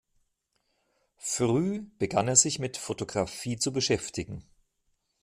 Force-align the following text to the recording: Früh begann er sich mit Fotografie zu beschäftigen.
Früh 1.19 1.83
begann 1.99 2.27
er 2.27 2.35
sich 2.35 2.57
mit 2.57 2.77
Fotografie 2.77 3.57
zu 3.59 3.71
beschäftigen. 3.71 4.43